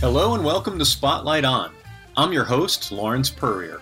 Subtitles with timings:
[0.00, 1.72] Hello and welcome to Spotlight On.
[2.14, 3.80] I'm your host, Lawrence Purrier.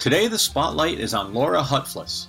[0.00, 2.26] Today, the spotlight is on Laura Hutfless.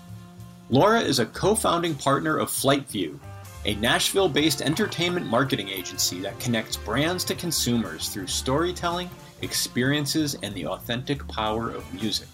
[0.69, 3.19] Laura is a co founding partner of FlyteVu,
[3.65, 9.09] a Nashville based entertainment marketing agency that connects brands to consumers through storytelling,
[9.41, 12.27] experiences, and the authentic power of music.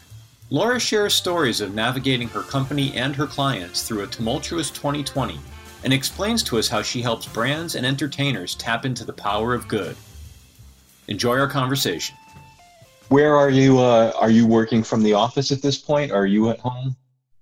[0.50, 5.38] Laura shares stories of navigating her company and her clients through a tumultuous 2020
[5.84, 9.68] and explains to us how she helps brands and entertainers tap into the power of
[9.68, 9.96] good.
[11.09, 12.16] Enjoy our conversation.
[13.09, 13.80] Where are you?
[13.80, 16.12] Uh, are you working from the office at this point?
[16.12, 16.96] Or are you at home?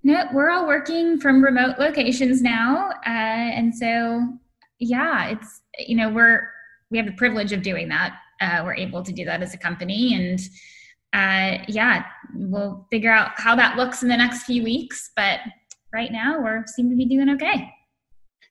[0.06, 4.38] No, we're all working from remote locations now, uh, and so
[4.78, 6.48] yeah, it's you know we're
[6.92, 8.16] we have the privilege of doing that.
[8.40, 10.38] Uh, we're able to do that as a company, and
[11.12, 15.10] uh, yeah, we'll figure out how that looks in the next few weeks.
[15.16, 15.40] But
[15.92, 17.68] right now, we're seem to be doing okay.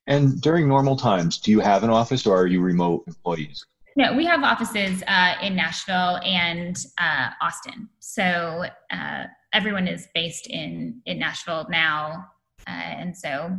[0.06, 3.64] And during normal times, do you have an office, or are you remote employees?
[3.96, 7.88] No, we have offices uh, in Nashville and uh, Austin.
[7.98, 9.24] So uh,
[9.56, 12.26] everyone is based in in Nashville now,
[12.68, 13.58] uh, and so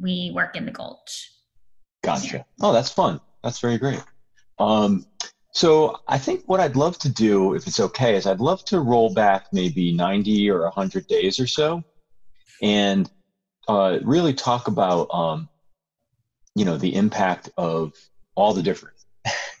[0.00, 1.30] we work in the Gulch.
[2.02, 2.46] Gotcha.
[2.62, 3.20] Oh, that's fun.
[3.44, 4.02] That's very great.
[4.58, 5.06] Um,
[5.52, 8.80] so I think what I'd love to do, if it's okay, is I'd love to
[8.80, 11.82] roll back maybe 90 or 100 days or so,
[12.62, 13.10] and
[13.68, 15.48] uh, really talk about um,
[16.54, 17.92] you know the impact of
[18.36, 18.96] all the different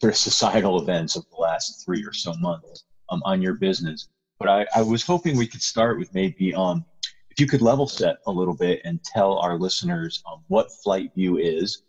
[0.00, 4.08] sort of societal events of the last three or so months um, on your business.
[4.40, 6.84] But I, I, was hoping we could start with maybe um,
[7.30, 11.38] if you could level set a little bit and tell our listeners um, what FlyteVu
[11.38, 11.82] is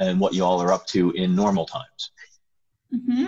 [0.00, 2.10] and what you all are up to in normal times.
[2.94, 3.26] Mm-hmm.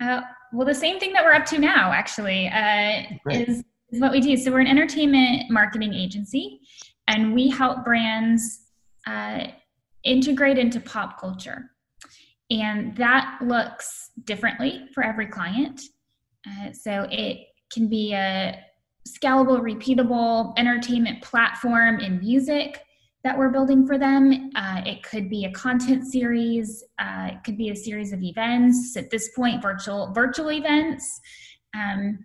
[0.00, 0.20] Uh,
[0.52, 4.20] well, the same thing that we're up to now, actually, uh, is, is what we
[4.20, 4.36] do.
[4.36, 6.60] So we're an entertainment marketing agency,
[7.08, 8.60] and we help brands
[9.08, 9.48] uh,
[10.04, 11.72] integrate into pop culture.
[12.50, 15.80] And that looks differently for every client.
[16.46, 18.58] Uh, so it can be a
[19.08, 22.80] scalable, repeatable entertainment platform in music
[23.22, 24.50] that we're building for them.
[24.54, 26.84] Uh, it could be a content series.
[26.98, 28.96] Uh, it could be a series of events.
[28.96, 31.20] At this point, virtual virtual events.
[31.74, 32.24] Um,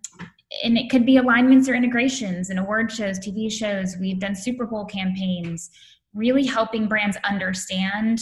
[0.64, 3.96] and it could be alignments or integrations in award shows, TV shows.
[4.00, 5.70] We've done Super Bowl campaigns,
[6.14, 8.22] really helping brands understand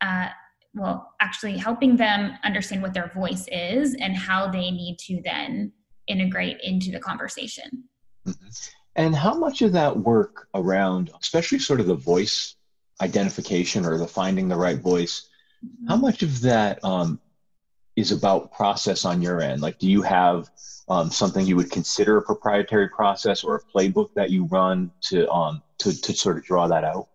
[0.00, 0.28] uh,
[0.74, 5.72] well, actually helping them understand what their voice is and how they need to then
[6.06, 7.84] integrate into the conversation.
[8.26, 8.48] Mm-hmm.
[8.96, 12.54] And how much of that work around, especially sort of the voice
[13.00, 15.28] identification or the finding the right voice,
[15.64, 15.88] mm-hmm.
[15.88, 17.20] how much of that um,
[17.96, 19.62] is about process on your end?
[19.62, 20.48] Like, do you have
[20.88, 25.30] um, something you would consider a proprietary process or a playbook that you run to
[25.30, 27.08] um, to to sort of draw that out?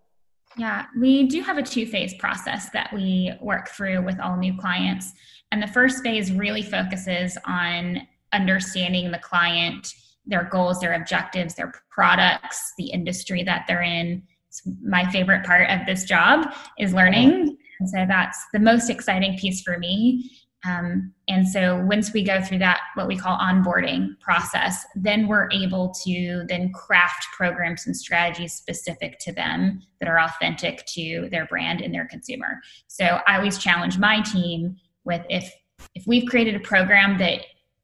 [0.58, 4.58] Yeah, we do have a two phase process that we work through with all new
[4.58, 5.14] clients.
[5.52, 8.02] And the first phase really focuses on
[8.34, 9.94] understanding the client,
[10.26, 14.24] their goals, their objectives, their products, the industry that they're in.
[14.48, 17.58] It's my favorite part of this job is learning.
[17.80, 20.30] And so that's the most exciting piece for me
[20.66, 25.50] um, and so once we go through that, what we call onboarding process, then we're
[25.52, 31.46] able to then craft programs and strategies specific to them that are authentic to their
[31.46, 32.60] brand and their consumer.
[32.88, 34.76] So I always challenge my team
[35.06, 35.52] with if
[35.96, 37.40] if we've created a program that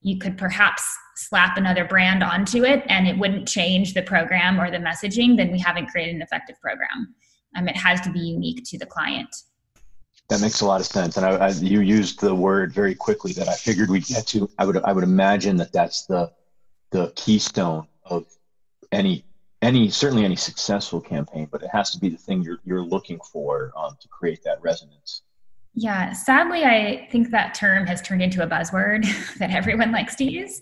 [0.06, 0.84] you could perhaps
[1.16, 5.52] slap another brand onto it and it wouldn't change the program or the messaging, then
[5.52, 7.16] we haven't created an effective program.
[7.56, 9.36] Um, it has to be unique to the client.
[10.30, 13.34] That makes a lot of sense, and I, I, you used the word very quickly
[13.34, 14.50] that I figured we'd get to.
[14.60, 16.32] I would I would imagine that that's the
[16.92, 18.26] the keystone of
[18.92, 19.24] any
[19.62, 23.20] any certainly any successful campaign, but it has to be the thing you're you're looking
[23.32, 25.22] for um, to create that resonance.
[25.76, 29.06] Yeah, sadly, I think that term has turned into a buzzword
[29.38, 30.62] that everyone likes to use.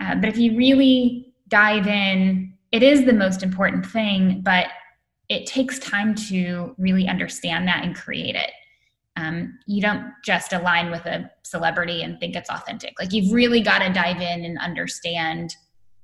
[0.00, 4.66] Uh, but if you really dive in, it is the most important thing, but
[5.28, 8.50] it takes time to really understand that and create it
[9.18, 12.94] um, you don't just align with a celebrity and think it's authentic.
[13.00, 15.56] Like you've really got to dive in and understand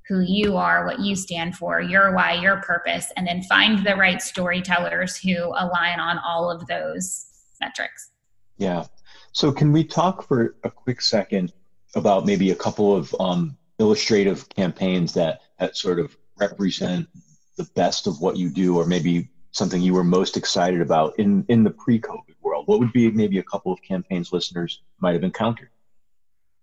[0.08, 3.94] who you are, what you stand for, your why, your purpose, and then find the
[3.94, 7.26] right storytellers who align on all of those
[7.61, 8.11] metrics.
[8.56, 8.85] Yeah.
[9.33, 11.53] So, can we talk for a quick second
[11.95, 17.09] about maybe a couple of um, illustrative campaigns that, that sort of represent
[17.56, 21.45] the best of what you do, or maybe something you were most excited about in
[21.49, 22.67] in the pre-COVID world?
[22.67, 25.71] What would be maybe a couple of campaigns listeners might have encountered?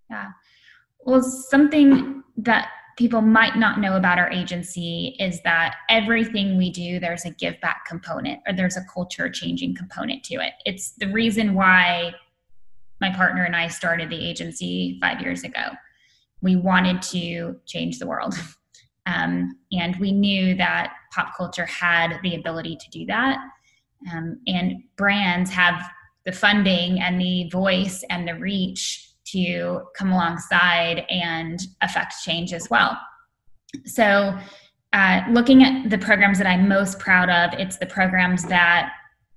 [0.09, 0.31] Yeah,
[1.05, 6.99] well, something that people might not know about our agency is that everything we do
[6.99, 10.53] there's a give back component or there's a culture changing component to it.
[10.65, 12.13] It's the reason why
[12.99, 15.69] my partner and i started the agency five years ago.
[16.41, 18.35] We wanted to change the world.
[19.07, 23.39] Um, and we knew that pop culture had the ability to do that.
[24.13, 25.81] Um, and brands have
[26.23, 32.69] the funding and the voice and the reach to come alongside and affect change as
[32.69, 32.97] well.
[33.85, 34.37] So,
[34.93, 38.91] uh, looking at the programs that I'm most proud of, it's the programs that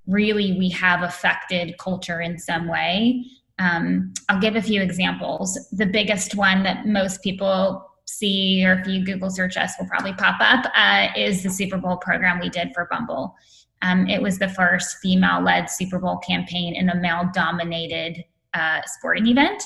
[0.06, 3.24] really we have affected culture in some way.
[3.58, 5.68] Um, I'll give a few examples.
[5.72, 10.12] The biggest one that most people see, or if you Google search us, will probably
[10.14, 13.34] pop up, uh, is the Super Bowl program we did for Bumble.
[13.82, 18.24] Um, it was the first female led Super Bowl campaign in a male dominated
[18.54, 19.62] uh, sporting event.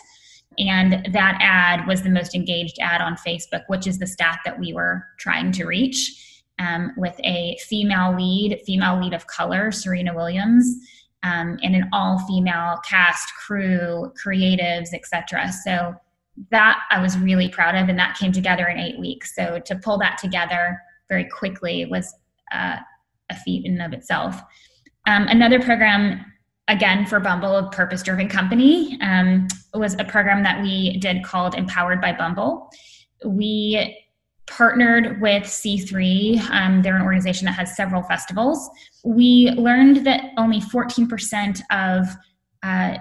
[0.58, 4.58] And that ad was the most engaged ad on Facebook, which is the stat that
[4.58, 6.24] we were trying to reach.
[6.60, 10.66] Um, with a female lead, female lead of color, Serena Williams,
[11.22, 15.52] um, and an all-female cast, crew, creatives, etc.
[15.52, 15.94] So
[16.50, 19.36] that I was really proud of, and that came together in eight weeks.
[19.36, 22.12] So to pull that together very quickly was
[22.52, 22.76] uh,
[23.30, 24.40] a feat in and of itself.
[25.06, 26.24] Um, another program
[26.68, 31.54] again for Bumble, a purpose driven company, um, was a program that we did called
[31.54, 32.70] Empowered by Bumble.
[33.24, 33.96] We
[34.46, 36.40] partnered with C3.
[36.50, 38.70] Um, they're an organization that has several festivals.
[39.04, 42.06] We learned that only 14% of
[42.62, 42.98] uh,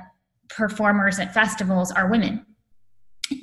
[0.49, 2.45] performers at festivals are women.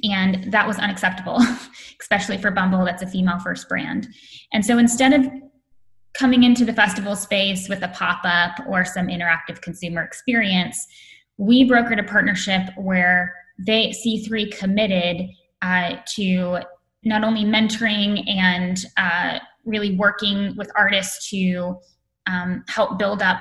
[0.02, 1.38] And that was unacceptable,
[2.00, 4.08] especially for Bumble, that's a female first brand.
[4.52, 5.26] And so instead of
[6.18, 10.86] coming into the festival space with a pop up or some interactive consumer experience,
[11.36, 15.28] we brokered a partnership where they C3 committed
[15.62, 16.58] uh, to
[17.04, 21.78] not only mentoring and uh, really working with artists to
[22.26, 23.40] um, help build up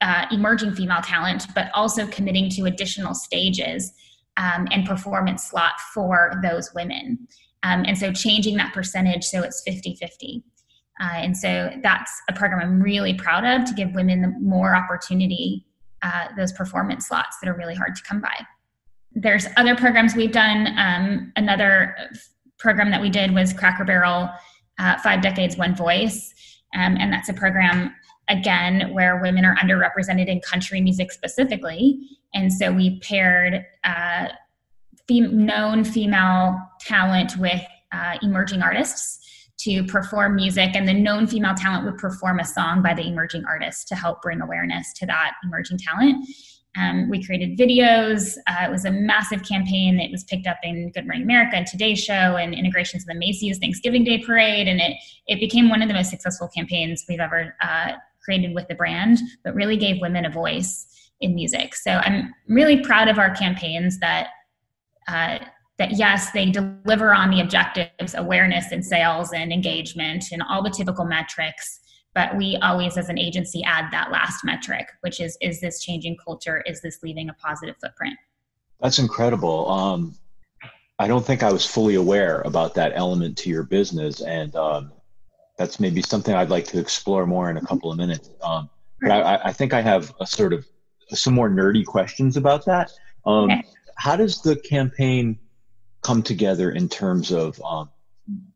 [0.00, 3.92] uh, emerging female talent, but also committing to additional stages
[4.36, 7.26] um, and performance slot for those women.
[7.62, 10.44] Um, and so changing that percentage so it's 50 50.
[11.00, 15.64] Uh, and so that's a program I'm really proud of to give women more opportunity,
[16.02, 18.34] uh, those performance slots that are really hard to come by.
[19.12, 20.74] There's other programs we've done.
[20.78, 21.96] Um, another
[22.58, 24.30] program that we did was Cracker Barrel
[24.78, 26.34] uh, Five Decades, One Voice.
[26.74, 27.94] Um, and that's a program,
[28.28, 32.00] again, where women are underrepresented in country music specifically.
[32.34, 34.28] And so we paired uh,
[35.08, 37.62] fem- known female talent with
[37.92, 39.25] uh, emerging artists
[39.58, 43.44] to perform music, and the known female talent would perform a song by the emerging
[43.46, 46.26] artist to help bring awareness to that emerging talent.
[46.78, 48.36] Um, we created videos.
[48.46, 49.98] Uh, it was a massive campaign.
[49.98, 53.14] It was picked up in Good Morning America and Today Show and integrations of the
[53.14, 57.20] Macy's Thanksgiving Day Parade, and it it became one of the most successful campaigns we've
[57.20, 57.92] ever uh,
[58.22, 59.18] created with the brand.
[59.42, 60.86] But really gave women a voice
[61.20, 61.74] in music.
[61.74, 64.28] So I'm really proud of our campaigns that
[65.08, 65.38] uh,
[65.78, 70.70] that yes, they deliver on the objectives, awareness and sales and engagement and all the
[70.70, 71.80] typical metrics.
[72.14, 76.16] But we always, as an agency, add that last metric, which is is this changing
[76.24, 76.62] culture?
[76.66, 78.16] Is this leaving a positive footprint?
[78.80, 79.70] That's incredible.
[79.70, 80.14] Um,
[80.98, 84.92] I don't think I was fully aware about that element to your business, and um,
[85.58, 88.30] that's maybe something I'd like to explore more in a couple of minutes.
[88.42, 88.70] Um,
[89.02, 90.66] but I, I, think I have a sort of
[91.10, 92.90] some more nerdy questions about that.
[93.26, 93.62] Um, okay.
[93.96, 95.38] How does the campaign
[96.06, 97.90] come together in terms of um,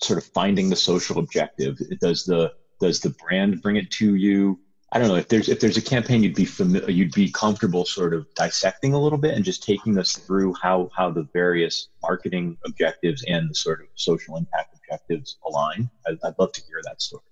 [0.01, 1.79] sort of finding the social objective?
[2.01, 4.61] Does the does the brand bring it to you?
[4.93, 7.85] I don't know if there's if there's a campaign you'd be familiar, you'd be comfortable
[7.85, 11.89] sort of dissecting a little bit and just taking us through how how the various
[12.03, 15.91] marketing objectives and the sort of social impact objectives align.
[16.07, 17.25] I'd, I'd love to hear that story.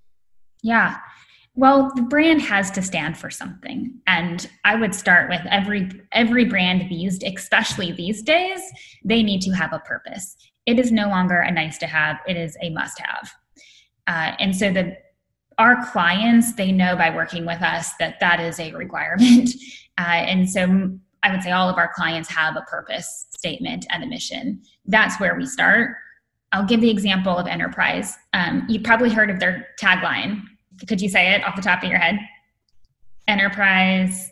[0.62, 0.98] Yeah,
[1.58, 3.92] well, the brand has to stand for something.
[4.06, 8.60] And I would start with every every brand these especially these days,
[9.04, 10.36] they need to have a purpose.
[10.66, 13.32] It is no longer a nice to have, it is a must have.
[14.06, 14.96] Uh, and so the
[15.58, 19.50] our clients, they know by working with us that that is a requirement.
[19.98, 24.04] Uh, and so I would say all of our clients have a purpose statement and
[24.04, 24.62] a mission.
[24.86, 25.96] That's where we start.
[26.52, 28.16] I'll give the example of enterprise.
[28.32, 30.42] Um, you probably heard of their tagline
[30.86, 32.18] could you say it off the top of your head?
[33.26, 34.30] Enterprise.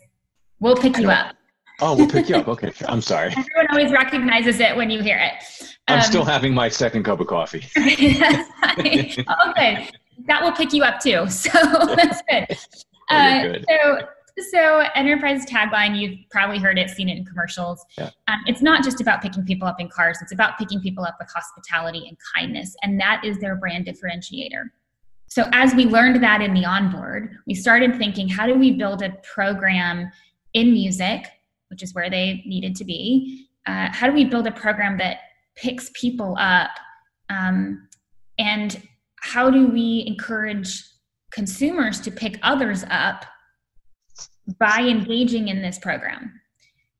[0.59, 1.35] We'll pick you up.
[1.79, 2.47] Oh, we'll pick you up.
[2.47, 2.71] Okay.
[2.87, 3.27] I'm sorry.
[3.37, 5.43] Everyone always recognizes it when you hear it.
[5.87, 7.65] I'm still um, having my second cup of coffee.
[7.75, 9.25] that's fine.
[9.49, 9.89] okay.
[10.25, 11.25] That will pick you up too.
[11.29, 11.49] So
[11.95, 12.57] that's good.
[13.09, 14.07] uh, so
[14.51, 18.09] so enterprise tagline you've probably heard it seen it in commercials yeah.
[18.27, 21.15] um, it's not just about picking people up in cars it's about picking people up
[21.19, 24.65] with hospitality and kindness and that is their brand differentiator
[25.27, 29.01] so as we learned that in the onboard we started thinking how do we build
[29.01, 30.11] a program
[30.53, 31.25] in music
[31.69, 35.17] which is where they needed to be uh, how do we build a program that
[35.55, 36.71] picks people up
[37.29, 37.87] um,
[38.39, 38.81] and
[39.19, 40.83] how do we encourage
[41.31, 43.25] consumers to pick others up
[44.59, 46.39] by engaging in this program?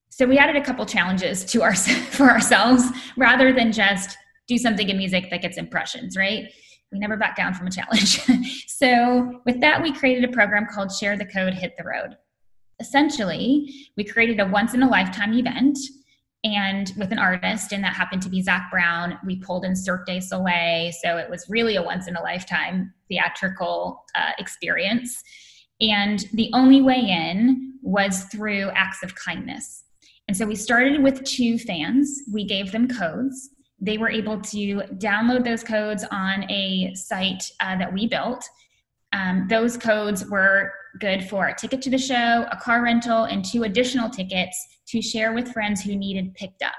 [0.10, 1.76] So we added a couple challenges to our
[2.12, 2.84] for ourselves
[3.16, 4.18] rather than just
[4.48, 6.46] do something in music that gets impressions right
[6.92, 8.22] we never back down from a challenge
[8.68, 12.18] so with that we created a program called share the code hit the road
[12.80, 15.78] essentially we created a once in a lifetime event
[16.44, 19.18] and with an artist, and that happened to be Zac Brown.
[19.26, 22.94] We pulled in Cirque du Soleil, so it was really a once in a lifetime
[23.10, 25.24] theatrical uh, experience.
[25.82, 29.84] And the only way in was through acts of kindness.
[30.28, 32.22] And so we started with two fans.
[32.32, 33.50] We gave them codes.
[33.80, 38.44] They were able to download those codes on a site uh, that we built.
[39.14, 43.46] Um, those codes were good for a ticket to the show, a car rental, and
[43.46, 44.58] two additional tickets
[44.88, 46.74] to share with friends who needed picked up.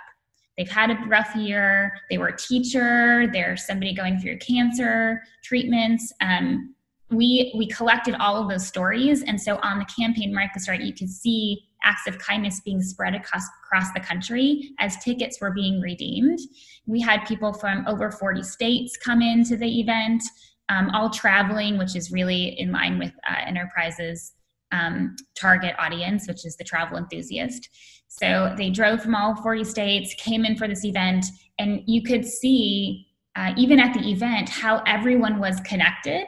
[0.56, 6.12] They've had a rough year, they were a teacher, they're somebody going through cancer treatments.
[6.20, 6.74] Um,
[7.10, 11.08] we we collected all of those stories, and so on the campaign microsite, you could
[11.08, 16.38] see acts of kindness being spread across, across the country as tickets were being redeemed.
[16.86, 20.22] We had people from over 40 states come into the event
[20.68, 24.34] um, all traveling, which is really in line with uh, Enterprise's
[24.72, 27.68] um, target audience, which is the travel enthusiast.
[28.08, 31.26] So they drove from all 40 states, came in for this event,
[31.58, 33.06] and you could see,
[33.36, 36.26] uh, even at the event, how everyone was connected,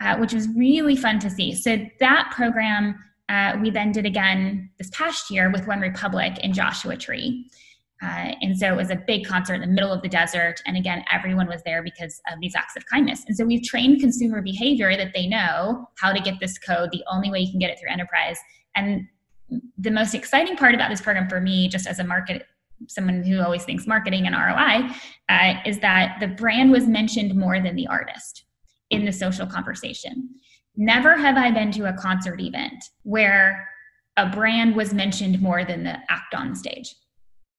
[0.00, 1.54] uh, which was really fun to see.
[1.54, 2.96] So that program
[3.28, 7.50] uh, we then did again this past year with OneRepublic in Joshua Tree.
[8.02, 10.60] Uh, and so it was a big concert in the middle of the desert.
[10.66, 13.24] And again, everyone was there because of these acts of kindness.
[13.26, 17.02] And so we've trained consumer behavior that they know how to get this code, the
[17.10, 18.38] only way you can get it through enterprise.
[18.74, 19.06] And
[19.78, 22.46] the most exciting part about this program for me, just as a market,
[22.88, 24.94] someone who always thinks marketing and ROI,
[25.30, 28.44] uh, is that the brand was mentioned more than the artist
[28.90, 30.28] in the social conversation.
[30.76, 33.68] Never have I been to a concert event where
[34.16, 36.94] a brand was mentioned more than the act on stage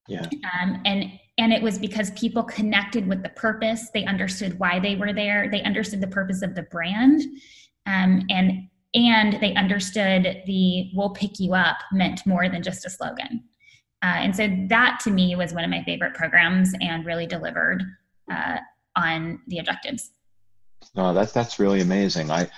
[0.08, 0.26] yeah.
[0.60, 3.90] Um, and and it was because people connected with the purpose.
[3.94, 5.48] They understood why they were there.
[5.48, 7.22] They understood the purpose of the brand,
[7.86, 12.90] um, and and they understood the "we'll pick you up" meant more than just a
[12.90, 13.44] slogan.
[14.02, 17.82] Uh, and so that to me was one of my favorite programs and really delivered
[18.32, 18.58] uh,
[18.96, 20.10] on the objectives.
[20.94, 22.30] No, that's that's really amazing.
[22.30, 22.48] I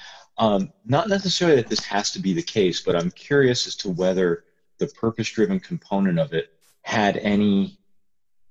[0.40, 3.90] um, not necessarily that this has to be the case, but I'm curious as to
[3.90, 4.44] whether
[4.78, 7.78] the purpose-driven component of it had any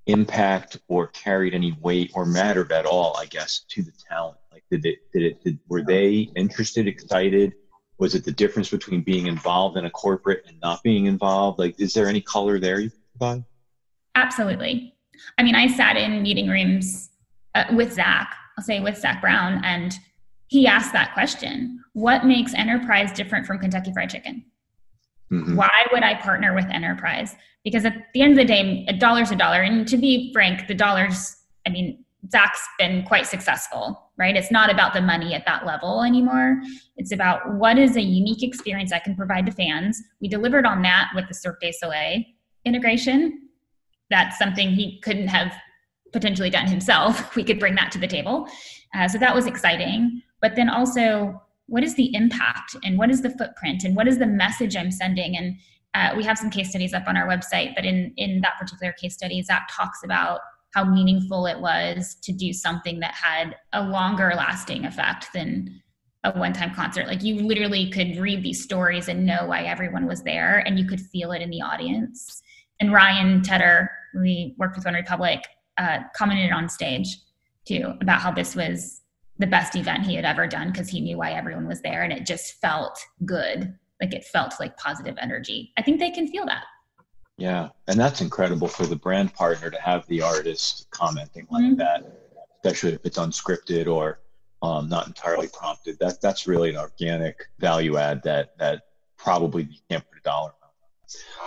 [0.05, 4.37] impact or carried any weight or mattered at all, I guess, to the talent?
[4.51, 7.55] Like, did it, did it, did, were they interested, excited?
[7.97, 11.57] Was it the difference between being involved in a corporate and not being involved?
[11.57, 13.43] Like, is there any color there you provide?
[14.13, 14.93] Absolutely.
[15.39, 17.09] I mean, I sat in meeting rooms
[17.55, 19.93] uh, with Zac, I'll say with Zac Brown, and
[20.49, 24.45] he asked that question What makes enterprise different from Kentucky Fried Chicken?
[25.31, 25.55] Mm-hmm.
[25.55, 27.35] Why would I partner with enterprise?
[27.63, 29.61] Because at the end of the day, a dollar's a dollar.
[29.61, 31.35] And to be frank, the dollars,
[31.67, 34.35] I mean, Zac's been quite successful, right?
[34.35, 36.59] It's not about the money at that level anymore.
[36.97, 40.01] It's about what is a unique experience I can provide to fans.
[40.19, 42.23] We delivered on that with the Cirque du Soleil
[42.65, 43.49] integration.
[44.09, 45.53] That's something he couldn't have
[46.11, 47.35] potentially done himself.
[47.35, 48.47] We could bring that to the table.
[48.95, 50.23] Uh, so that was exciting.
[50.41, 54.17] But then also, what is the impact and what is the footprint and what is
[54.17, 55.37] the message I'm sending?
[55.37, 55.55] And
[55.93, 58.93] uh, we have some case studies up on our website, but in, in that particular
[58.93, 60.41] case study, Zac talks about
[60.73, 65.81] how meaningful it was to do something that had a longer lasting effect than
[66.23, 67.07] a one time concert.
[67.07, 70.85] Like you literally could read these stories and know why everyone was there and you
[70.85, 72.41] could feel it in the audience.
[72.79, 75.41] And Ryan Tedder, we worked with OneRepublic,
[75.77, 77.17] uh, commented on stage
[77.65, 78.98] too about how this was
[79.39, 82.13] the best event he had ever done because he knew why everyone was there and
[82.13, 83.73] it just felt good.
[84.01, 85.73] Like it felt like positive energy.
[85.77, 86.63] I think they can feel that.
[87.37, 91.75] Yeah and that's incredible for the brand partner to have the artist commenting like mm-hmm.
[91.75, 92.19] that
[92.63, 94.19] especially if it's unscripted or
[94.61, 95.97] um, not entirely prompted.
[95.99, 98.83] That that's really an organic value add that that
[99.17, 100.69] probably you can't put a dollar on.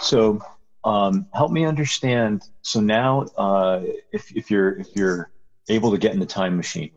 [0.01, 0.41] So
[0.85, 2.45] um, help me understand.
[2.63, 3.83] So now uh,
[4.13, 5.31] if, if you're if you're
[5.69, 6.91] able to get in the time machine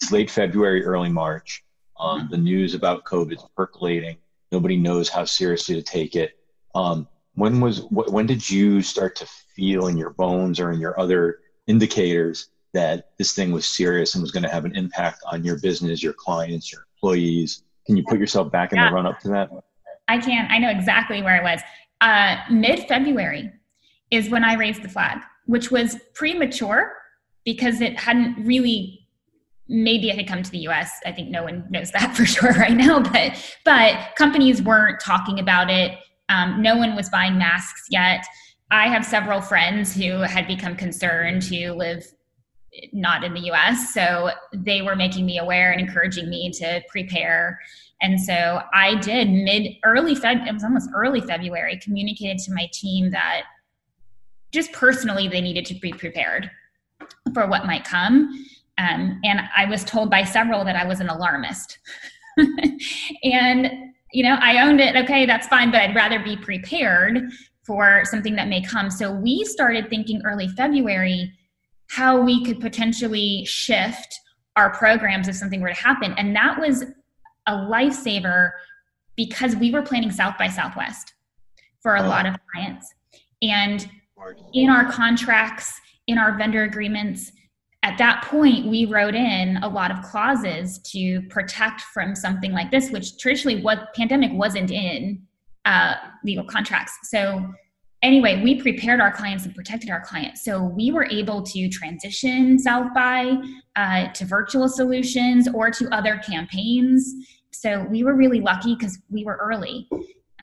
[0.00, 1.64] it's late February, early March.
[1.98, 2.30] Um, mm-hmm.
[2.30, 4.16] the news about COVID is percolating.
[4.52, 6.38] Nobody knows how seriously to take it.
[6.74, 10.80] Um, when was wh- when did you start to feel in your bones or in
[10.80, 15.20] your other indicators that this thing was serious and was going to have an impact
[15.30, 17.64] on your business, your clients, your employees?
[17.86, 18.88] Can you put yourself back in yeah.
[18.88, 19.50] the run up to that?
[20.08, 20.46] I can.
[20.50, 21.60] I know exactly where I was.
[22.00, 23.52] Uh, Mid February
[24.10, 26.94] is when I raised the flag, which was premature
[27.44, 29.07] because it hadn't really
[29.68, 30.90] maybe it had come to the US.
[31.04, 35.38] I think no one knows that for sure right now, but but companies weren't talking
[35.38, 35.98] about it.
[36.28, 38.24] Um, no one was buying masks yet.
[38.70, 42.04] I have several friends who had become concerned who live
[42.92, 43.92] not in the US.
[43.94, 47.58] So they were making me aware and encouraging me to prepare.
[48.02, 52.68] And so I did mid early Feb, it was almost early February, communicated to my
[52.72, 53.42] team that
[54.52, 56.50] just personally they needed to be prepared
[57.34, 58.46] for what might come.
[58.78, 61.78] Um, and I was told by several that I was an alarmist.
[63.24, 63.70] and,
[64.12, 64.96] you know, I owned it.
[64.96, 67.30] Okay, that's fine, but I'd rather be prepared
[67.66, 68.90] for something that may come.
[68.90, 71.32] So we started thinking early February
[71.90, 74.18] how we could potentially shift
[74.56, 76.14] our programs if something were to happen.
[76.16, 76.84] And that was
[77.46, 78.50] a lifesaver
[79.16, 81.14] because we were planning South by Southwest
[81.80, 82.92] for a lot of clients.
[83.42, 83.88] And
[84.52, 85.72] in our contracts,
[86.06, 87.32] in our vendor agreements,
[87.88, 92.70] at that point, we wrote in a lot of clauses to protect from something like
[92.70, 95.22] this, which traditionally what pandemic wasn't in
[95.64, 96.92] uh, legal contracts.
[97.04, 97.50] So
[98.02, 100.44] anyway, we prepared our clients and protected our clients.
[100.44, 103.40] So we were able to transition South by
[103.74, 107.14] uh, to virtual solutions or to other campaigns.
[107.52, 109.88] So we were really lucky because we were early.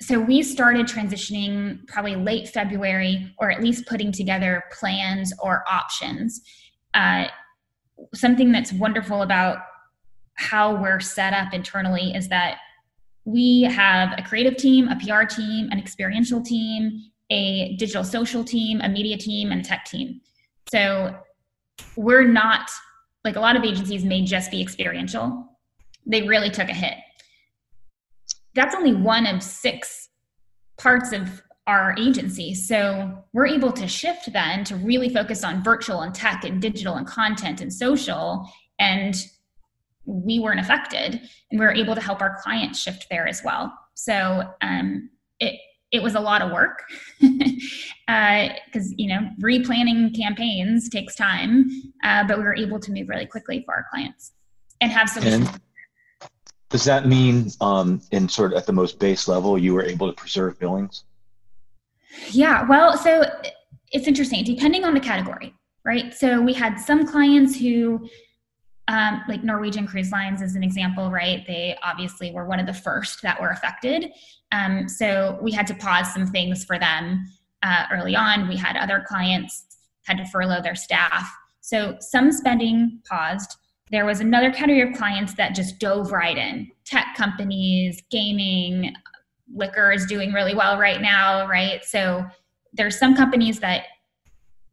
[0.01, 6.41] So we started transitioning probably late February, or at least putting together plans or options.
[6.95, 7.25] Uh,
[8.13, 9.59] something that's wonderful about
[10.35, 12.57] how we're set up internally is that
[13.25, 18.81] we have a creative team, a PR team, an experiential team, a digital social team,
[18.81, 20.21] a media team, and a tech team.
[20.71, 21.15] So
[21.95, 22.69] we're not
[23.23, 25.47] like a lot of agencies may just be experiential.
[26.05, 26.93] They really took a hit.
[28.53, 30.09] That's only one of six
[30.77, 32.53] parts of our agency.
[32.53, 36.95] So we're able to shift then to really focus on virtual and tech and digital
[36.95, 38.47] and content and social.
[38.79, 39.15] And
[40.05, 43.73] we weren't affected and we were able to help our clients shift there as well.
[43.95, 45.59] So um, it,
[45.91, 46.83] it was a lot of work
[47.19, 47.31] because
[48.07, 48.47] uh,
[48.97, 51.69] you know replanning campaigns takes time
[52.03, 54.33] uh, but we were able to move really quickly for our clients
[54.81, 55.61] and have solutions and
[56.69, 60.07] does that mean um, in sort of at the most base level you were able
[60.07, 61.03] to preserve billings
[62.31, 63.23] yeah well so
[63.91, 68.07] it's interesting depending on the category right so we had some clients who
[68.87, 71.43] um, like Norwegian Cruise Lines is an example, right?
[71.47, 74.11] They obviously were one of the first that were affected.
[74.51, 77.25] Um, so we had to pause some things for them
[77.63, 78.47] uh, early on.
[78.47, 79.65] We had other clients
[80.03, 81.27] had to furlough their staff.
[81.61, 83.57] So some spending paused.
[83.89, 86.69] There was another category of clients that just dove right in.
[86.85, 88.93] Tech companies, gaming,
[89.53, 91.83] liquor is doing really well right now, right?
[91.83, 92.25] So
[92.73, 93.85] there's some companies that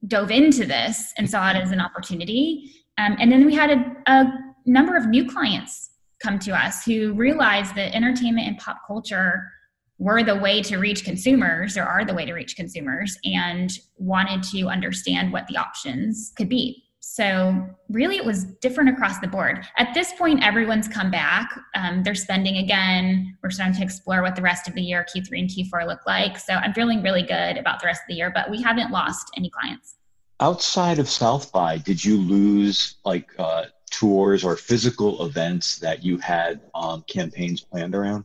[0.07, 3.97] dove into this and saw it as an opportunity um, and then we had a,
[4.07, 4.33] a
[4.67, 5.91] number of new clients
[6.23, 9.51] come to us who realized that entertainment and pop culture
[9.99, 14.43] were the way to reach consumers or are the way to reach consumers and wanted
[14.43, 16.82] to understand what the options could be.
[17.15, 19.67] So, really, it was different across the board.
[19.77, 21.51] At this point, everyone's come back.
[21.75, 23.37] Um, they're spending again.
[23.43, 26.39] We're starting to explore what the rest of the year, Q3 and Q4, look like.
[26.39, 29.31] So, I'm feeling really good about the rest of the year, but we haven't lost
[29.37, 29.97] any clients
[30.43, 36.19] outside of South by, did you lose like uh, tours or physical events that you
[36.19, 38.25] had um, campaigns planned around?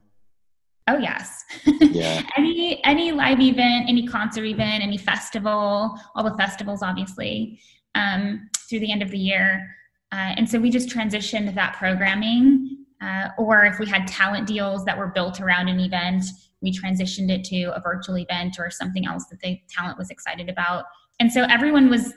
[0.88, 1.44] Oh yes.
[1.66, 2.24] Yeah.
[2.38, 7.60] any any live event, any concert event, any festival, all the festivals, obviously,
[7.98, 9.68] um, through the end of the year.
[10.12, 12.86] Uh, and so we just transitioned that programming.
[13.02, 16.24] Uh, or if we had talent deals that were built around an event,
[16.62, 20.50] we transitioned it to a virtual event or something else that the talent was excited
[20.50, 20.86] about
[21.20, 22.14] and so everyone was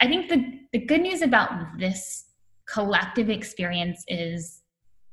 [0.00, 2.26] i think the, the good news about this
[2.66, 4.62] collective experience is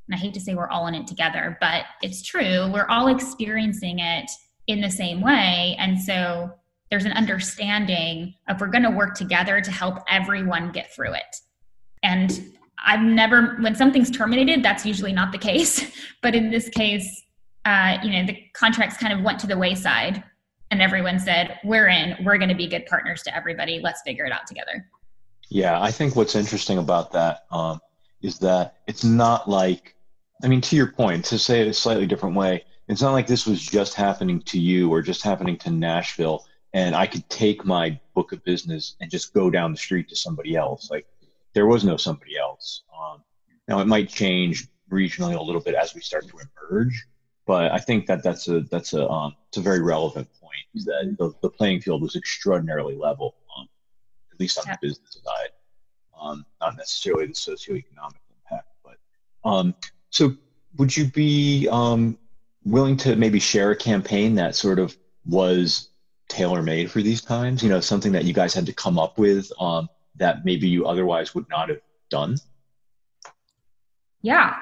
[0.07, 3.07] and i hate to say we're all in it together but it's true we're all
[3.07, 4.29] experiencing it
[4.67, 6.49] in the same way and so
[6.89, 11.35] there's an understanding of we're going to work together to help everyone get through it.
[12.03, 12.53] And
[12.85, 15.91] i've never when something's terminated that's usually not the case.
[16.21, 17.23] But in this case
[17.65, 20.23] uh, you know the contracts kind of went to the wayside
[20.71, 22.15] and everyone said we're in.
[22.23, 23.79] We're going to be good partners to everybody.
[23.81, 24.85] Let's figure it out together.
[25.49, 27.79] Yeah i think what's interesting about that um,
[28.21, 29.95] is that it's not like
[30.43, 33.27] i mean to your point to say it a slightly different way It's not like
[33.27, 37.65] this was just happening to you or just happening to Nashville, and I could take
[37.65, 40.89] my book of business and just go down the street to somebody else.
[40.91, 41.07] Like
[41.53, 42.83] there was no somebody else.
[42.97, 43.23] Um,
[43.67, 47.07] now it might change regionally a little bit as we start to emerge,
[47.45, 50.65] but I think that that's a that's a um, it's a very relevant point.
[50.75, 53.67] Is that the, the playing field was extraordinarily level, um,
[54.31, 54.75] at least on yeah.
[54.79, 55.49] the business side,
[56.19, 58.67] um, not necessarily the socioeconomic impact.
[58.83, 58.97] But
[59.43, 59.73] um,
[60.11, 60.35] so,
[60.77, 62.17] would you be um,
[62.65, 65.89] willing to maybe share a campaign that sort of was
[66.29, 67.61] tailor made for these times?
[67.61, 70.85] You know, something that you guys had to come up with um, that maybe you
[70.85, 72.37] otherwise would not have done?
[74.21, 74.55] Yeah.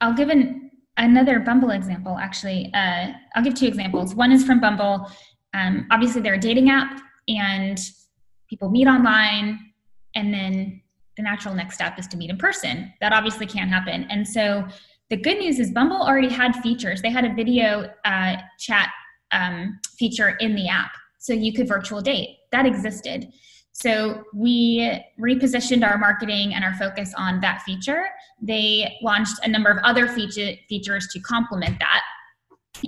[0.00, 2.70] I'll give an, another Bumble example, actually.
[2.74, 4.14] Uh, I'll give two examples.
[4.14, 5.10] One is from Bumble.
[5.54, 7.78] Um, obviously, they're a dating app, and
[8.50, 9.58] people meet online,
[10.14, 10.82] and then
[11.16, 12.92] the natural next step is to meet in person.
[13.00, 14.04] That obviously can't happen.
[14.10, 14.66] And so
[15.10, 17.00] the good news is Bumble already had features.
[17.00, 18.90] They had a video uh, chat
[19.34, 20.92] um, feature in the app.
[21.18, 22.36] So you could virtual date.
[22.52, 23.28] That existed.
[23.72, 28.04] So we repositioned our marketing and our focus on that feature.
[28.40, 32.02] They launched a number of other feature, features to complement that.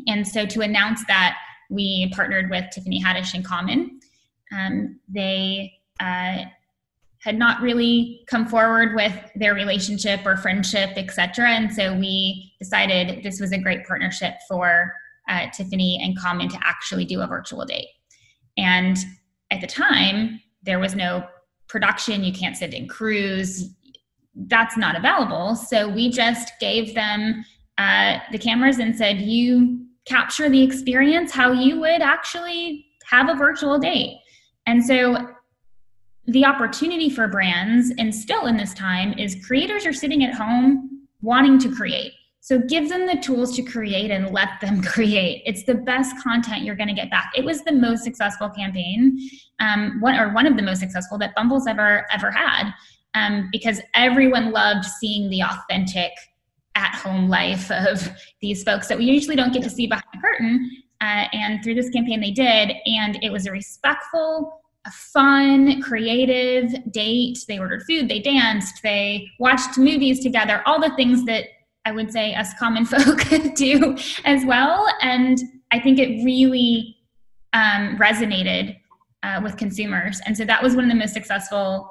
[0.07, 1.37] And so to announce that,
[1.71, 3.99] we partnered with Tiffany Haddish and Common.
[4.57, 6.45] Um, they uh,
[7.19, 11.49] had not really come forward with their relationship or friendship, etc.
[11.51, 14.93] And so we decided this was a great partnership for
[15.29, 17.89] uh, Tiffany and Common to actually do a virtual date.
[18.57, 18.97] And
[19.51, 21.27] at the time, there was no
[21.69, 22.25] production.
[22.25, 23.71] You can't send in crews.
[24.35, 25.57] That's not available.
[25.57, 27.45] So we just gave them
[27.79, 33.35] uh, the cameras and said, "You capture the experience how you would actually have a
[33.35, 34.19] virtual date."
[34.67, 35.35] And so
[36.27, 41.07] the opportunity for brands and still in this time is creators are sitting at home
[41.23, 42.13] wanting to create
[42.47, 45.43] so give them the tools to create and let them create.
[45.45, 47.33] It's the best content you're going to get back.
[47.35, 49.19] It was the most successful campaign
[49.59, 52.71] um, one or one of the most successful that bumble's ever ever had
[53.15, 56.13] um, because everyone loved seeing the authentic
[56.77, 58.09] at home life of
[58.41, 61.75] these folks that we usually don't get to see behind the curtain uh, and through
[61.75, 67.39] this campaign they did and it was a respectful a fun, creative date.
[67.49, 71.47] They ordered food, they danced, they watched movies together, all the things that
[71.87, 73.23] I would say us common folk
[73.55, 74.87] do as well.
[75.01, 75.39] And
[75.73, 76.97] I think it really
[77.53, 78.77] um, resonated
[79.23, 80.21] uh, with consumers.
[80.27, 81.91] And so that was one of the most successful,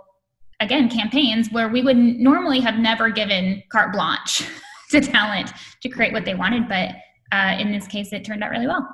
[0.60, 4.48] again, campaigns where we would normally have never given carte blanche
[4.92, 6.68] to talent to create what they wanted.
[6.68, 6.90] But
[7.32, 8.88] uh, in this case, it turned out really well.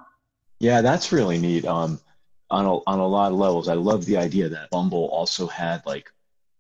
[0.60, 1.66] Yeah, that's really neat.
[1.66, 2.00] Um,
[2.52, 3.68] on a, on a lot of levels.
[3.68, 6.12] I love the idea that Bumble also had like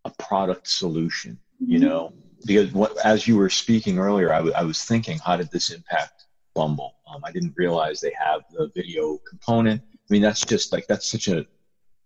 [0.06, 1.71] a product solution, mm-hmm.
[1.71, 2.13] you know,
[2.45, 5.69] because what, as you were speaking earlier, I, w- I was thinking, how did this
[5.69, 6.95] impact Bumble?
[7.08, 9.82] Um, I didn't realize they have the video component.
[9.82, 11.45] I mean, that's just like, that's such a,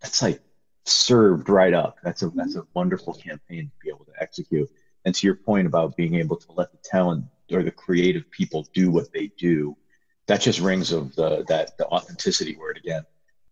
[0.02, 0.42] that's like
[0.86, 1.98] served right up.
[2.04, 4.70] That's a, that's a wonderful campaign to be able to execute.
[5.06, 8.68] And to your point about being able to let the talent or the creative people
[8.74, 9.76] do what they do,
[10.28, 13.06] that just rings of the, that, the authenticity word again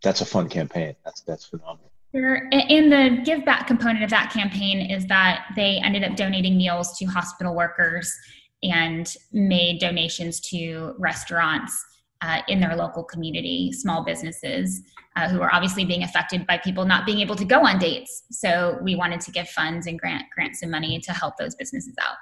[0.04, 0.96] that's a fun campaign.
[1.04, 1.93] That's that's phenomenal.
[2.16, 2.48] Sure.
[2.52, 6.96] And the give back component of that campaign is that they ended up donating meals
[7.00, 8.14] to hospital workers
[8.62, 11.84] and made donations to restaurants
[12.22, 14.82] uh, in their local community, small businesses
[15.16, 18.24] uh, who are obviously being affected by people not being able to go on dates.
[18.32, 21.96] So we wanted to give funds and grant grant some money to help those businesses
[22.00, 22.16] out.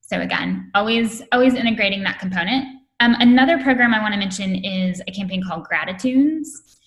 [0.00, 2.66] So again, always always integrating that component.
[2.98, 6.78] Um, another program I want to mention is a campaign called Gratitudes.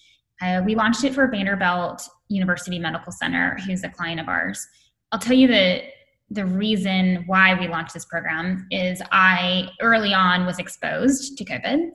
[0.41, 4.65] Uh, we launched it for Vanderbilt University Medical Center, who's a client of ours.
[5.11, 5.83] I'll tell you the
[6.29, 11.91] the reason why we launched this program is I early on was exposed to COVID,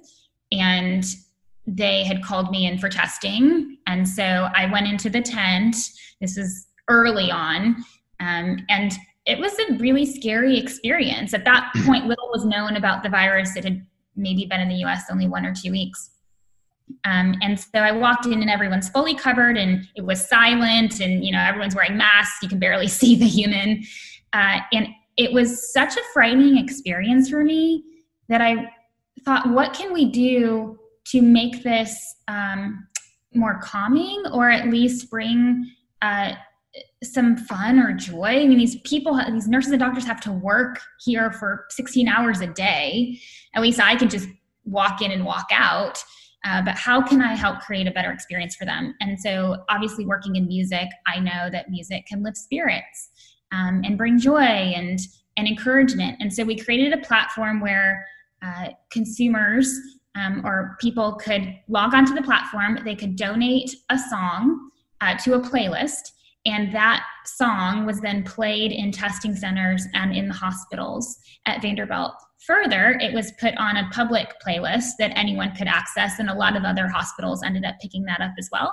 [0.52, 1.04] and
[1.66, 5.76] they had called me in for testing, and so I went into the tent.
[6.20, 7.76] This was early on,
[8.20, 8.92] um, and
[9.26, 11.34] it was a really scary experience.
[11.34, 13.56] At that point, little was known about the virus.
[13.56, 15.04] It had maybe been in the U.S.
[15.10, 16.10] only one or two weeks
[17.04, 21.24] um, and so I walked in and everyone's fully covered and it was silent and,
[21.24, 22.42] you know, everyone's wearing masks.
[22.42, 23.84] You can barely see the human.
[24.32, 27.84] Uh, and it was such a frightening experience for me
[28.28, 28.70] that I
[29.24, 32.86] thought, what can we do to make this um,
[33.34, 35.70] more calming or at least bring
[36.02, 36.34] uh,
[37.02, 38.42] some fun or joy?
[38.42, 42.40] I mean, these people, these nurses and doctors have to work here for 16 hours
[42.40, 43.18] a day.
[43.54, 44.28] At least I can just
[44.64, 46.04] walk in and walk out
[46.44, 48.94] uh, but how can I help create a better experience for them?
[49.00, 53.10] And so, obviously, working in music, I know that music can lift spirits
[53.52, 54.98] um, and bring joy and
[55.36, 56.16] and encouragement.
[56.20, 58.06] And so, we created a platform where
[58.42, 59.74] uh, consumers
[60.14, 64.70] um, or people could log onto the platform, they could donate a song
[65.00, 66.12] uh, to a playlist,
[66.46, 72.14] and that song was then played in testing centers and in the hospitals at Vanderbilt.
[72.46, 76.56] Further, it was put on a public playlist that anyone could access, and a lot
[76.56, 78.72] of other hospitals ended up picking that up as well.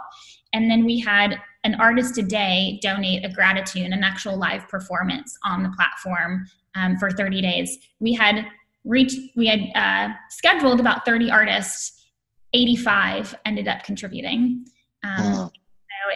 [0.54, 5.38] And then we had an artist a day donate a gratitude, an actual live performance
[5.43, 7.78] on the platform um, for 30 days.
[7.99, 8.45] We had
[8.84, 12.06] reached, we had uh, scheduled about 30 artists,
[12.54, 14.65] 85 ended up contributing.
[15.04, 15.51] Um,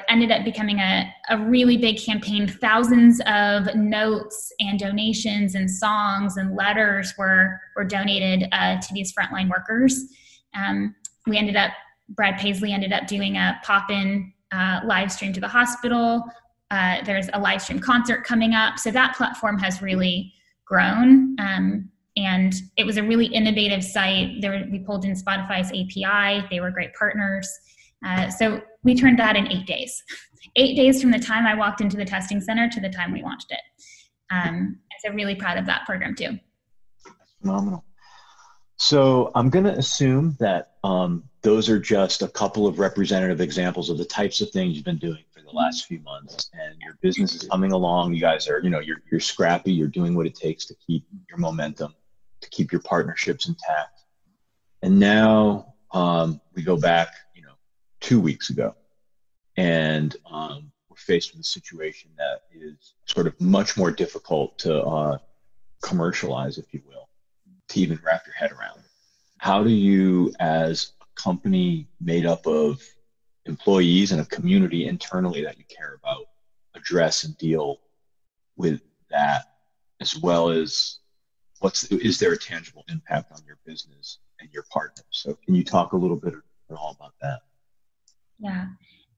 [0.08, 2.48] ended up becoming a, a really big campaign.
[2.48, 9.14] Thousands of notes and donations and songs and letters were, were donated uh, to these
[9.14, 10.06] frontline workers.
[10.56, 10.96] Um,
[11.28, 11.72] we ended up,
[12.10, 16.24] Brad Paisley ended up doing a pop in uh, live stream to the hospital.
[16.72, 18.80] Uh, there's a live stream concert coming up.
[18.80, 20.34] So that platform has really
[20.66, 21.36] grown.
[21.40, 24.42] Um, and it was a really innovative site.
[24.42, 26.46] There, we pulled in Spotify's API.
[26.50, 27.50] They were great partners.
[28.06, 30.04] Uh, so we turned that in eight days.
[30.56, 33.22] Eight days from the time I walked into the testing center to the time we
[33.22, 33.60] launched it.
[34.32, 36.40] Um, so really proud of that program too.
[37.42, 37.86] Phenomenal.
[38.78, 43.90] So I'm going to assume that um, those are just a couple of representative examples
[43.90, 46.98] of the types of things you've been doing for the last few months, and your
[47.02, 48.14] business is coming along.
[48.14, 49.74] You guys are, you know, you're you're scrappy.
[49.74, 51.94] You're doing what it takes to keep your momentum,
[52.42, 54.04] to keep your partnerships intact.
[54.82, 57.10] And now um, we go back
[58.00, 58.76] two weeks ago.
[59.58, 64.82] And um, we're faced with a situation that is sort of much more difficult to
[64.84, 65.18] uh,
[65.82, 67.10] commercialize, if you will,
[67.70, 68.82] to even wrap your head around.
[69.38, 72.82] How do you, as a company made up of
[73.46, 76.26] employees and a community internally that you care about,
[76.76, 77.80] address and deal
[78.56, 79.46] with that,
[80.00, 81.00] as well as
[81.60, 85.06] what's is there a tangible impact on your business and your partners?
[85.10, 87.40] So, can you talk a little bit at all about that?
[88.40, 88.68] Yeah.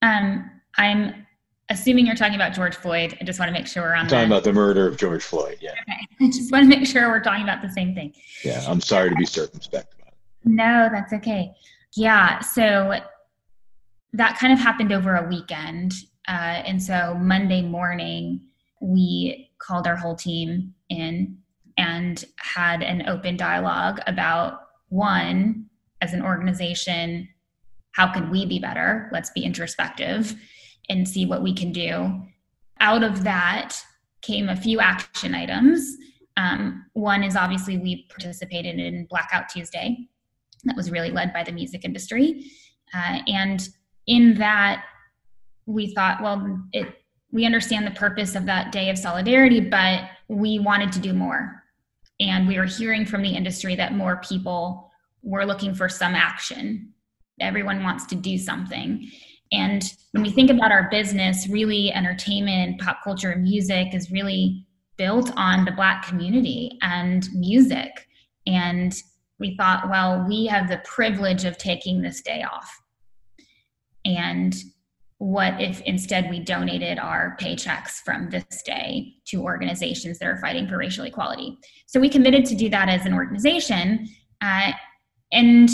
[0.01, 1.27] Um, I'm
[1.69, 3.17] assuming you're talking about George Floyd.
[3.19, 4.01] I just want to make sure we're on.
[4.01, 5.57] I'm talking the, about the murder of George Floyd.
[5.61, 5.71] Yeah.
[5.71, 6.07] Okay.
[6.25, 8.13] I just want to make sure we're talking about the same thing.
[8.43, 8.63] Yeah.
[8.67, 10.13] I'm sorry to be circumspect about it.
[10.45, 11.51] No, that's okay.
[11.95, 12.39] Yeah.
[12.39, 12.99] So
[14.13, 15.93] that kind of happened over a weekend.
[16.27, 18.41] Uh, and so Monday morning,
[18.81, 21.37] we called our whole team in
[21.77, 25.65] and had an open dialogue about one,
[26.01, 27.29] as an organization,
[27.91, 29.09] how can we be better?
[29.11, 30.35] Let's be introspective
[30.89, 32.21] and see what we can do.
[32.79, 33.77] Out of that
[34.21, 35.97] came a few action items.
[36.37, 40.07] Um, one is obviously we participated in Blackout Tuesday,
[40.63, 42.45] that was really led by the music industry.
[42.93, 43.67] Uh, and
[44.07, 44.85] in that,
[45.65, 46.87] we thought, well, it,
[47.31, 51.63] we understand the purpose of that day of solidarity, but we wanted to do more.
[52.19, 54.91] And we were hearing from the industry that more people
[55.23, 56.90] were looking for some action
[57.41, 59.09] everyone wants to do something.
[59.51, 64.65] And when we think about our business really entertainment pop culture music is really
[64.97, 68.07] built on the black community and music.
[68.47, 68.93] And
[69.39, 72.71] we thought well we have the privilege of taking this day off.
[74.05, 74.55] And
[75.17, 80.67] what if instead we donated our paychecks from this day to organizations that are fighting
[80.67, 81.57] for racial equality?
[81.85, 84.07] So we committed to do that as an organization
[84.41, 84.71] uh,
[85.31, 85.69] and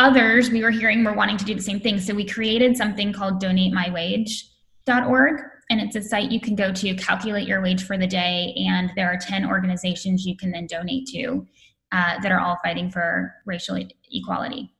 [0.00, 2.00] others we were hearing were wanting to do the same thing.
[2.00, 5.42] So we created something called donatemywage.org.
[5.70, 8.90] And it's a site you can go to, calculate your wage for the day, and
[8.96, 11.46] there are 10 organizations you can then donate to
[11.92, 13.78] uh, that are all fighting for racial
[14.10, 14.74] equality.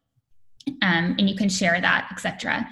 [0.82, 2.66] Um, and you can share that, etc.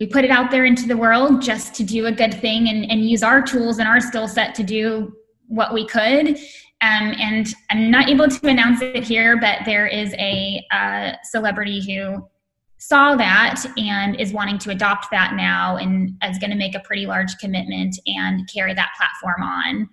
[0.00, 2.90] We put it out there into the world just to do a good thing and,
[2.90, 5.12] and use our tools and our skill set to do
[5.46, 6.38] what we could
[6.80, 11.80] um, and I'm not able to announce it here, but there is a uh, celebrity
[11.84, 12.24] who
[12.78, 16.80] saw that and is wanting to adopt that now and is going to make a
[16.80, 19.88] pretty large commitment and carry that platform on,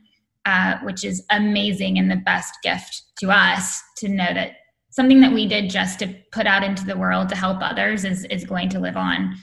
[0.46, 4.52] uh, which is amazing and the best gift to us to know that
[4.92, 8.26] something that we did just to put out into the world to help others is,
[8.26, 9.36] is going to live on.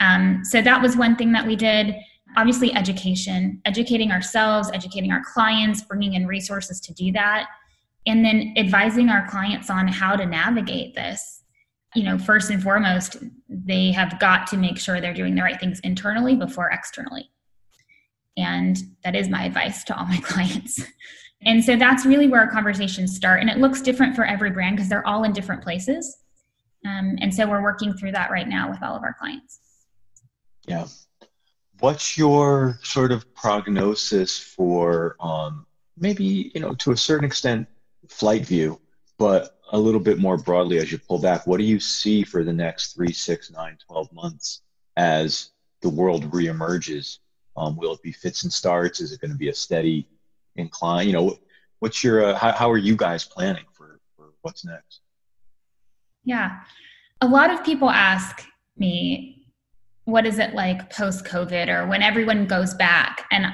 [0.00, 1.94] Um, so that was one thing that we did
[2.36, 7.48] obviously education educating ourselves educating our clients bringing in resources to do that
[8.06, 11.42] and then advising our clients on how to navigate this.
[11.94, 13.16] You know first and foremost
[13.48, 17.30] they have got to make sure they're doing the right things internally before externally.
[18.36, 20.80] And that is my advice to all my clients.
[21.42, 23.40] And so that's really where our conversations start.
[23.40, 26.18] And it looks different for every brand because they're all in different places.
[26.86, 29.60] Um, and so we're working through that right now with all of our clients.
[30.66, 30.86] Yeah
[31.80, 35.66] what's your sort of prognosis for um,
[35.98, 37.66] maybe you know to a certain extent
[38.06, 38.78] FlyteVu
[39.20, 42.42] but a little bit more broadly as you pull back, what do you see for
[42.42, 44.62] the next three, six, nine, 12 months
[44.96, 45.50] as
[45.82, 47.18] the world reemerges?
[47.56, 49.00] Um, will it be fits and starts?
[49.00, 50.08] Is it going to be a steady
[50.56, 51.06] incline?
[51.06, 51.38] You know,
[51.80, 55.00] what's your, uh, how, how are you guys planning for, for what's next?
[56.24, 56.60] Yeah.
[57.20, 59.39] A lot of people ask me,
[60.10, 63.26] what is it like post COVID or when everyone goes back?
[63.30, 63.46] And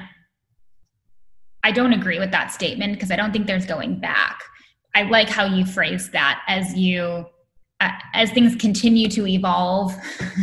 [1.63, 4.41] I don't agree with that statement because I don't think there's going back.
[4.95, 7.25] I like how you phrase that as you
[7.79, 9.93] uh, as things continue to evolve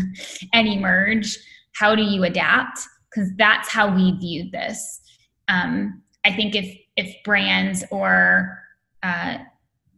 [0.53, 1.37] and emerge.
[1.75, 2.79] How do you adapt?
[3.11, 5.01] Because that's how we viewed this.
[5.49, 8.59] Um, I think if if brands or
[9.03, 9.39] uh,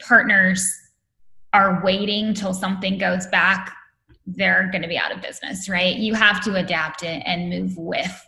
[0.00, 0.72] partners
[1.52, 3.74] are waiting till something goes back,
[4.26, 5.96] they're going to be out of business, right?
[5.96, 8.26] You have to adapt it and move with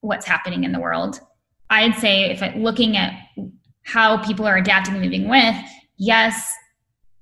[0.00, 1.20] what's happening in the world.
[1.70, 3.12] I'd say if I'm looking at
[3.84, 5.56] how people are adapting and moving with,
[5.96, 6.52] yes,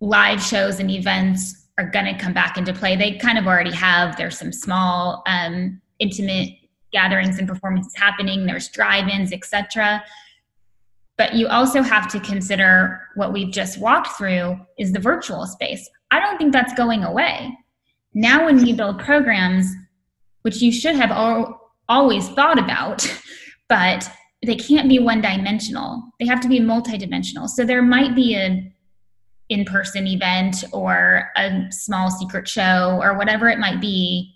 [0.01, 2.97] live shows and events are going to come back into play.
[2.97, 4.17] They kind of already have.
[4.17, 6.51] There's some small, um, intimate
[6.93, 8.47] gatherings and performances happening.
[8.47, 10.03] There's drive-ins, etc.
[11.17, 15.89] But you also have to consider what we've just walked through is the virtual space.
[16.11, 17.57] I don't think that's going away.
[18.15, 19.73] Now, when you build programs,
[20.43, 23.07] which you should have al- always thought about,
[23.69, 24.11] but
[24.45, 27.49] they can't be one dimensional they have to be multidimensional.
[27.49, 28.73] So there might be a
[29.49, 34.35] in-person event or a small secret show or whatever it might be.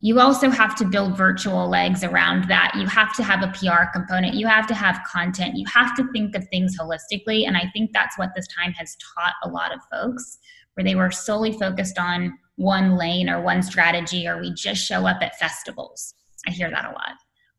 [0.00, 2.74] You also have to build virtual legs around that.
[2.76, 4.34] You have to have a pr component.
[4.34, 5.56] You have to have content.
[5.56, 7.46] You have to think of things holistically.
[7.46, 10.38] And i think that's what this time has taught a lot of folks
[10.74, 15.06] where they were solely focused on one lane or one strategy or we just show
[15.06, 16.14] up at festivals.
[16.46, 17.16] I hear that a lot.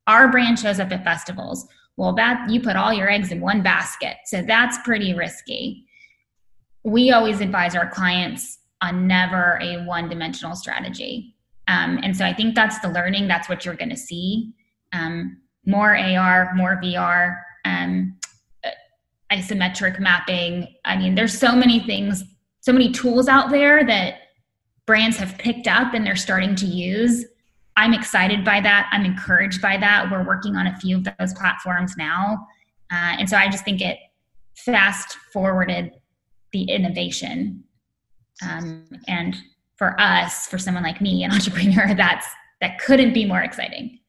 [0.07, 1.67] Our brand shows up at festivals.
[1.97, 5.85] Well that you put all your eggs in one basket so that's pretty risky.
[6.83, 11.35] We always advise our clients on never a one dimensional strategy.
[11.67, 14.53] Um, and so i think that's the learning that's what you're going to see.
[14.93, 18.17] Um, more ar more vr um,
[19.31, 20.67] isometric mapping.
[20.85, 22.23] I mean there's so many things
[22.65, 24.15] so many tools out there that
[24.85, 27.25] brands have picked up and they're starting to use
[27.77, 28.89] I'm excited by that.
[28.91, 30.09] I'm encouraged by that.
[30.09, 32.47] We're working on a few of those platforms now.
[32.91, 33.97] Uh, and so I just think it
[34.55, 35.91] fast forwarded
[36.53, 37.63] the innovation.
[38.47, 39.35] Um, and
[39.75, 42.27] for us, for someone like me, an entrepreneur, that's
[42.61, 43.99] that couldn't be more exciting.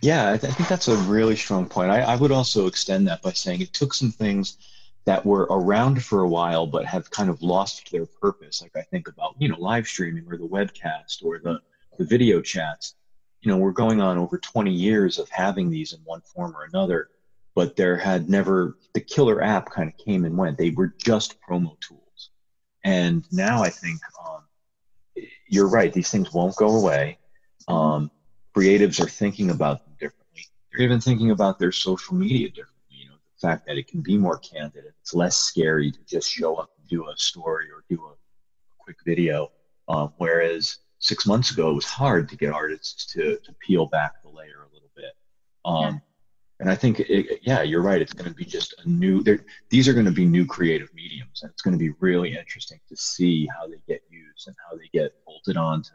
[0.00, 1.90] Yeah, I, th- I think that's a really strong point.
[1.92, 4.56] I, I would also extend that by saying it took some things
[5.04, 8.62] that were around for a while but have kind of lost their purpose.
[8.62, 11.58] Like I think about, you know, live streaming or the webcast or the,
[11.98, 12.94] the video chats
[13.42, 16.64] you know, we're going on over 20 years of having these in one form or
[16.64, 17.08] another,
[17.54, 20.56] but there had never, the killer app kind of came and went.
[20.56, 22.30] They were just promo tools.
[22.84, 24.42] And now I think um,
[25.48, 27.18] you're right, these things won't go away.
[27.66, 28.10] Um,
[28.56, 30.46] creatives are thinking about them differently.
[30.70, 32.71] They're even thinking about their social media differently.
[33.42, 36.30] You know, the fact that it can be more candid, it's less scary to just
[36.30, 39.50] show up and do a story or do a, a quick video.
[39.88, 44.22] Um, whereas six months ago, it was hard to get artists to, to peel back
[44.22, 45.14] the layer a little bit.
[45.64, 45.98] Um, yeah.
[46.60, 48.00] And I think, it, yeah, you're right.
[48.00, 49.24] It's going to be just a new,
[49.68, 51.42] these are going to be new creative mediums.
[51.42, 54.76] And it's going to be really interesting to see how they get used and how
[54.76, 55.90] they get bolted onto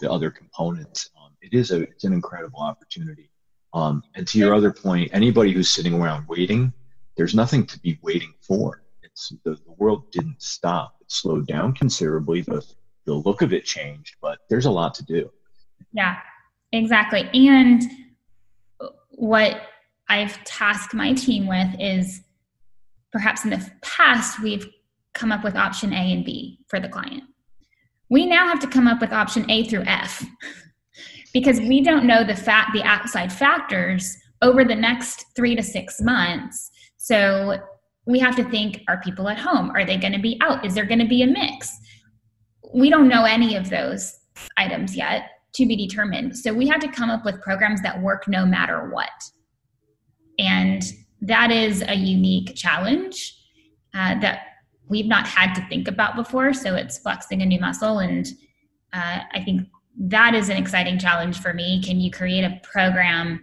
[0.00, 1.10] the other components.
[1.20, 3.30] Um, it is a, it's an incredible opportunity.
[3.74, 6.72] Um, and to your other point, anybody who's sitting around waiting,
[7.18, 8.84] there's nothing to be waiting for.
[9.02, 10.94] It's the, the world didn't stop.
[11.02, 12.40] It slowed down considerably.
[12.40, 12.64] The
[13.04, 15.30] the look of it changed, but there's a lot to do.
[15.92, 16.18] Yeah,
[16.72, 17.28] exactly.
[17.32, 17.82] And
[19.10, 19.62] what
[20.08, 22.20] I've tasked my team with is
[23.10, 24.68] perhaps in the past, we've
[25.14, 27.24] come up with option A and B for the client.
[28.10, 30.24] We now have to come up with option A through F
[31.32, 36.00] because we don't know the fact the outside factors over the next three to six
[36.00, 36.70] months.
[37.08, 37.58] So
[38.06, 39.70] we have to think are people at home?
[39.70, 40.64] Are they going to be out?
[40.64, 41.78] Is there going to be a mix?
[42.72, 44.18] we don't know any of those
[44.56, 46.36] items yet to be determined.
[46.36, 49.10] So we have to come up with programs that work no matter what.
[50.38, 50.82] And
[51.22, 53.34] that is a unique challenge
[53.94, 54.42] uh, that
[54.88, 56.52] we've not had to think about before.
[56.52, 57.98] So it's flexing a new muscle.
[57.98, 58.26] And
[58.92, 59.66] uh, I think
[60.00, 61.82] that is an exciting challenge for me.
[61.82, 63.40] Can you create a program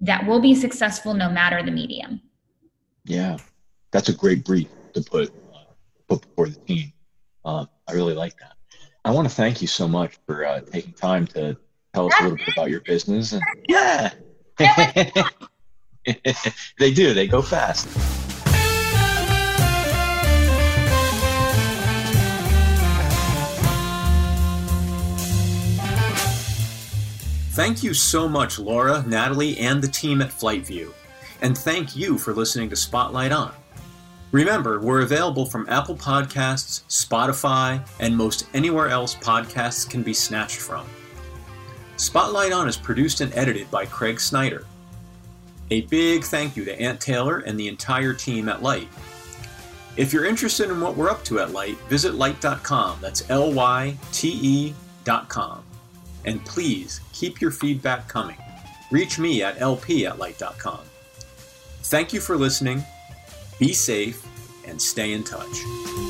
[0.00, 2.22] that will be successful no matter the medium?
[3.04, 3.38] Yeah,
[3.90, 5.72] that's a great brief to put uh,
[6.08, 6.92] put before the team.
[7.44, 8.52] Uh, I really like that.
[9.04, 11.56] I want to thank you so much for uh, taking time to
[11.94, 13.32] tell us a little bit about your business.
[13.32, 14.10] And, yeah,
[16.78, 17.14] they do.
[17.14, 17.88] They go fast.
[27.52, 30.94] Thank you so much, Laura, Natalie, and the team at FlyteVu.
[31.42, 33.52] And thank you for listening to Spotlight On.
[34.32, 40.58] Remember, we're available from Apple Podcasts, Spotify, and most anywhere else podcasts can be snatched
[40.58, 40.86] from.
[41.96, 44.66] Spotlight On is produced and edited by Craig Snyder.
[45.70, 48.88] A big thank you to Ant Taylor and the entire team at Lyte.
[49.96, 52.98] If you're interested in what we're up to at Lyte, visit lyte.com.
[53.00, 55.62] That's L Y T E.com.
[56.24, 58.36] And please keep your feedback coming.
[58.90, 60.80] Reach me at lp at lyte.com.
[61.82, 62.84] Thank you for listening.
[63.58, 64.24] Be safe
[64.66, 66.09] and stay in touch.